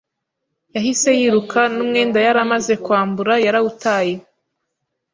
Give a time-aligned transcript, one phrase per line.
[0.75, 4.13] yahise yiruka n’umwenda yari amaze kwambura yarawutaye,